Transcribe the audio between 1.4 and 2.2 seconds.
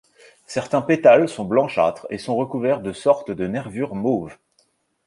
blanchâtres et